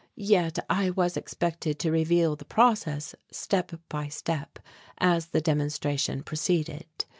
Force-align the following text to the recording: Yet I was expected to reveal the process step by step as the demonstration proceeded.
Yet 0.15 0.57
I 0.67 0.89
was 0.89 1.15
expected 1.15 1.77
to 1.77 1.91
reveal 1.91 2.35
the 2.35 2.43
process 2.43 3.13
step 3.31 3.73
by 3.87 4.07
step 4.07 4.57
as 4.97 5.27
the 5.27 5.41
demonstration 5.41 6.23
proceeded. 6.23 6.87